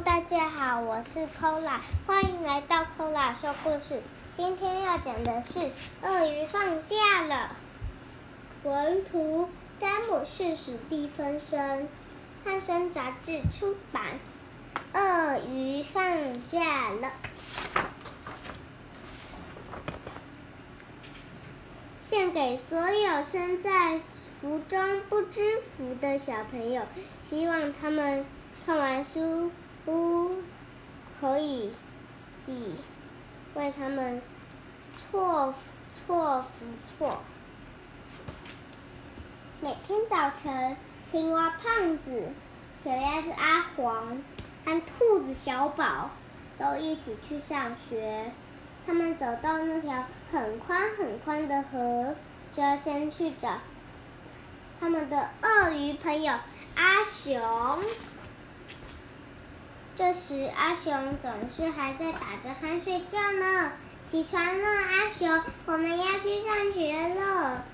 [0.00, 4.02] 大家好，我是 Kola，欢迎来到 Kola 说故事。
[4.34, 5.70] 今天要讲的是
[6.02, 7.50] 鳄鱼放假了。
[8.64, 11.88] 文图：詹姆士史蒂芬森，
[12.42, 14.18] 汉森杂志出版。
[14.94, 17.12] 鳄鱼放假了，
[22.00, 24.00] 献给所有身在
[24.40, 26.82] 福中不知福的小朋友，
[27.28, 28.24] 希望他们。
[28.64, 29.50] 看完书，
[31.20, 31.72] 可以
[32.46, 32.74] 以
[33.54, 34.20] 为他们
[35.10, 35.54] 错
[35.94, 37.20] 错福错。
[39.60, 40.76] 每天早晨，
[41.08, 42.30] 青蛙胖子、
[42.76, 44.18] 小鸭子阿黄
[44.64, 46.10] 和兔子小宝
[46.58, 48.32] 都一起去上学。
[48.84, 52.16] 他们走到那条很宽很宽的河，
[52.52, 53.58] 就要先去找
[54.80, 56.32] 他们的鳄鱼朋友
[56.74, 57.40] 阿雄。
[59.94, 63.72] 这时，阿雄总是还在打着鼾睡觉呢。
[64.06, 67.64] 起床了，阿雄，我们要去上学了。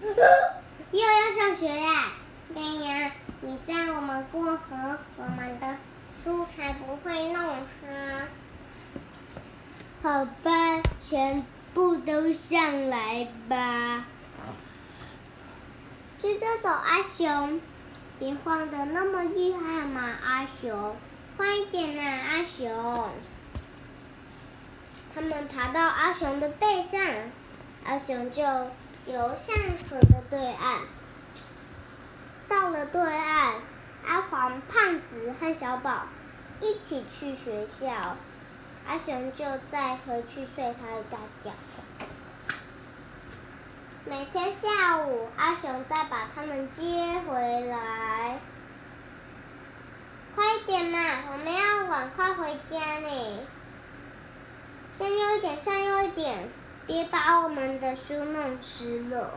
[0.92, 2.12] 又要上学啦！
[2.48, 3.10] 绵羊，
[3.42, 5.76] 你载我们过河，我们的
[6.24, 7.42] 书才不会弄
[7.80, 8.28] 湿。
[10.02, 11.44] 好吧，全
[11.74, 14.06] 部都上来吧。
[16.18, 17.60] 接着走，阿雄，
[18.18, 20.96] 别晃得那么厉害嘛，阿雄，
[21.36, 23.10] 快一点呐，阿雄。
[25.14, 27.00] 他们爬到阿雄的背上，
[27.84, 28.42] 阿雄就
[29.06, 29.54] 游向
[29.88, 30.80] 河的对岸。
[32.48, 33.54] 到了对岸，
[34.04, 36.08] 阿黄、胖子和小宝
[36.60, 38.16] 一起去学校，
[38.88, 41.52] 阿雄就再回去睡他的大觉。
[44.08, 46.82] 每天下午，阿雄再把他们接
[47.28, 48.40] 回来。
[50.34, 50.98] 快一点嘛，
[51.30, 53.40] 我们要赶快回家呢。
[54.98, 56.48] 向右一点，向右一点，
[56.86, 59.32] 别把我们的书弄湿了。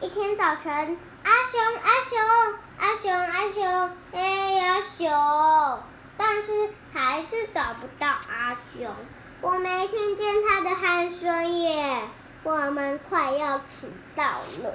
[0.00, 2.20] 一天早晨，阿雄，阿雄，
[2.78, 5.82] 阿雄，阿雄，哎，阿雄，
[6.16, 8.94] 但是还是找不到阿雄，
[9.40, 11.98] 我没听见他的鼾声耶。
[12.44, 14.24] 我们快要迟到
[14.62, 14.74] 了。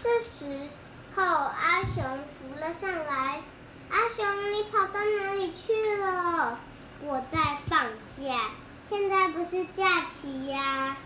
[0.00, 0.68] 这时
[1.16, 2.04] 候，阿雄
[2.38, 3.42] 浮了上来。
[3.90, 6.60] 阿雄，你跑到哪里去了？
[7.02, 8.52] 我在放假，
[8.86, 10.96] 现在不是假期呀。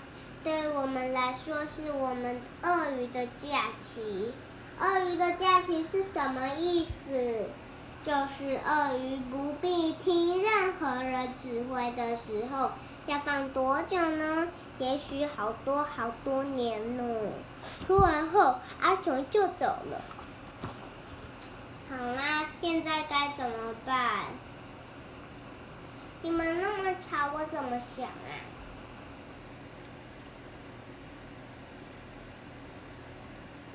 [0.45, 4.35] 对我们来说，是我们鳄鱼的假期。
[4.79, 7.47] 鳄鱼的假期是什么意思？
[8.03, 12.73] 就是鳄鱼不必听任何人指挥的时候，
[13.07, 14.49] 要放多久呢？
[14.81, 17.05] 也许好多好多年呢。
[17.87, 20.03] 说完后，阿雄就走了。
[21.89, 24.25] 好啦，现在该怎么办？
[26.23, 28.51] 你们那么吵，我怎么想啊？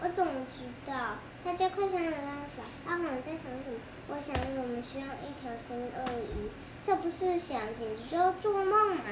[0.08, 1.16] 我怎么知道？
[1.44, 2.22] 大家快想想办
[2.56, 2.64] 法！
[2.86, 3.78] 阿黄在想什么？
[4.08, 6.50] 我想，我们需要一条新鳄鱼。
[6.82, 9.04] 这不是想，简直就要做梦嘛！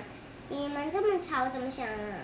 [0.47, 2.15] 你们这么吵，怎么想啊？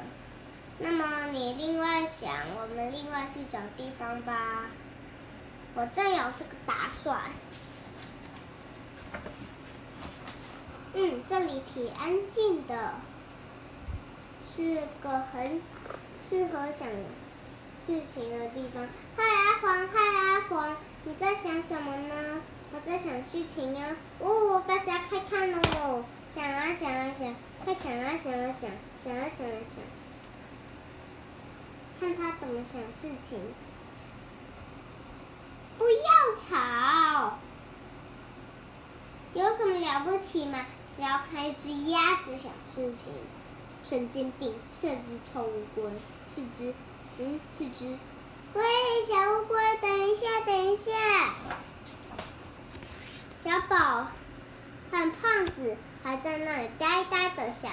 [0.80, 4.68] 那么你另外想，我们另外去找地方吧。
[5.76, 7.24] 我正有这个打算。
[10.94, 12.94] 嗯，这里挺安静的，
[14.42, 15.62] 是个很
[16.22, 16.88] 适合想。
[17.86, 18.88] 事情的地方。
[19.16, 19.88] 嗨，阿黄！
[19.88, 20.78] 嗨，阿黄！
[21.04, 22.42] 你在想什么呢？
[22.74, 23.96] 我在想事情啊。
[24.20, 26.06] 哦，大家快看哦！
[26.30, 29.84] 想啊想啊想，快想啊想啊想，想啊想啊想。
[32.00, 33.40] 看他怎么想事情。
[35.78, 37.40] 不要吵！
[39.34, 40.66] 有什么了不起吗？
[40.88, 43.12] 是要看一只鸭子想事情。
[43.84, 44.56] 神经病！
[44.72, 45.84] 是只臭乌龟，
[46.28, 46.74] 是只。
[47.20, 47.98] 嗯，是只。
[48.54, 48.64] 喂，
[49.08, 50.92] 小乌龟，等一下，等一下。
[53.44, 54.08] 小宝
[54.92, 57.72] 和胖子还在那里呆呆的想。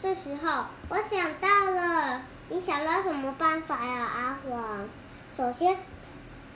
[0.00, 2.22] 这时候，我想到了。
[2.48, 4.88] 你想到什么办法呀，阿黄？
[5.34, 5.78] 首先，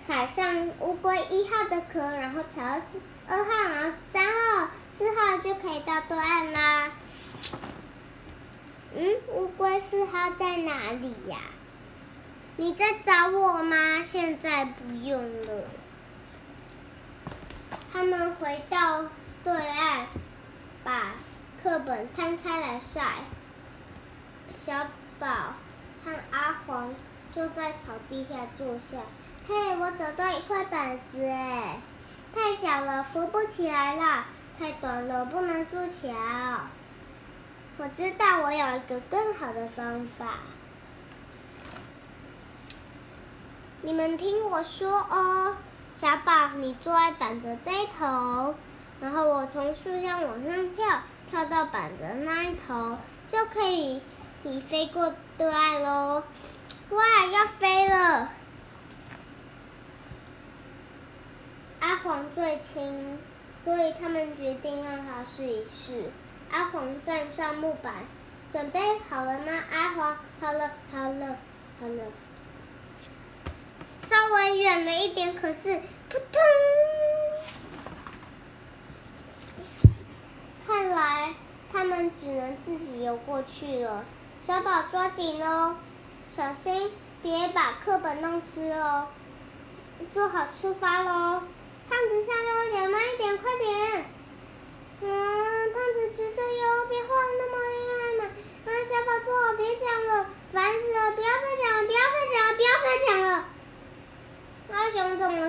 [0.07, 6.93] 踩上乌龟一号的壳，然后踩到四二号，然后三号、四号就可以到对岸啦。
[8.95, 11.39] 嗯，乌龟四号在哪里呀？
[12.59, 14.03] 你在找我吗？
[14.03, 15.65] 现在不用了。
[17.93, 19.05] 他们回到
[19.45, 20.07] 对岸，
[20.83, 21.13] 把
[21.63, 23.03] 课本摊开来晒。
[24.57, 24.87] 小
[25.19, 25.27] 宝
[26.03, 26.95] 和阿黄
[27.35, 29.03] 就在草地下坐下。
[29.47, 31.79] 嘿，我找到一块板子哎，
[32.35, 34.25] 太小了扶不起来了，
[34.59, 36.61] 太短了不能坐起来。
[37.77, 40.39] 我知道我有一个更好的方法，
[43.87, 45.57] 你们听我说哦。
[45.97, 48.57] 小宝，你坐在板子这一头，
[49.01, 52.99] 然后我从树上往上跳，跳到板子那一头，
[53.29, 54.03] 就可以
[54.43, 56.25] 你飞过对岸喽。
[56.91, 58.29] 哇，要飞了！
[61.79, 63.21] 阿黄最轻，
[63.65, 66.11] 所以他们决定让他试一试。
[66.51, 67.95] 阿黄站上木板，
[68.51, 69.53] 准备好了吗？
[69.73, 71.37] 阿黄，好了，好了，
[71.81, 72.03] 好了。
[73.99, 75.79] 稍微远了一点，可是
[76.09, 76.43] 扑通！
[80.67, 81.35] 看来
[81.73, 84.05] 他们只能自己游过去了。
[84.47, 85.77] 小宝抓紧喽，
[86.35, 89.09] 小心别把课本弄湿哦。
[90.13, 91.43] 做好出发喽！
[91.89, 94.05] 胖子下溜一点，慢一点，快点！
[95.01, 97.09] 嗯，胖子直着游，别晃
[97.39, 98.25] 那么厉害嘛！
[98.67, 101.13] 啊，小宝坐好，别讲了，烦死了！
[101.13, 103.45] 不要再讲了，不要再讲了，不要再讲了！
[104.73, 104.91] 阿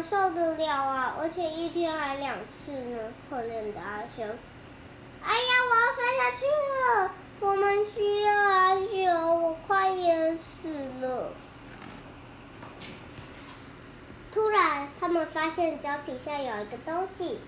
[0.03, 1.15] 受得了啊？
[1.19, 2.35] 而且一天还两
[2.65, 4.25] 次呢，可怜的阿雄！
[5.23, 7.11] 哎呀，我要摔下去了！
[7.39, 10.69] 我们需要阿雄，我快淹死
[11.01, 11.31] 了！
[14.31, 17.39] 突然，他们发现脚底下有一个东西。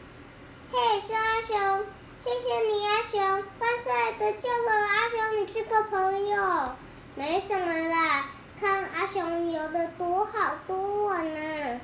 [0.72, 1.86] 嘿，是阿雄！
[2.24, 3.44] 谢谢你，阿雄！
[3.60, 6.76] 万岁得救了，阿雄，你这个朋友。
[7.16, 8.26] 没什么啦。
[8.60, 11.80] 看阿雄游的多好多稳呢，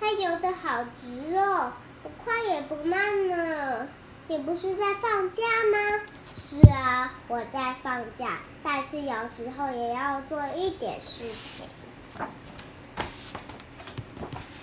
[0.00, 3.86] 他游的好直哦，不快也不慢呢。
[4.28, 5.42] 你不是在放假
[5.72, 6.00] 吗？
[6.36, 11.66] 是啊，我在放假，但是有时候也要做一点事情。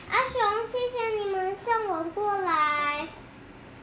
[0.09, 3.07] 阿雄，谢谢你们送我过来。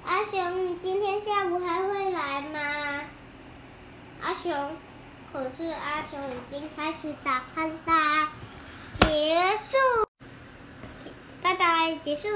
[0.04, 3.04] 阿雄，你今天下午还会来吗？
[4.22, 4.76] 阿雄。
[5.32, 8.28] 可是阿雄已经开始打鼾啦，
[9.00, 9.76] 结束，
[11.64, 12.28] 拜，结束。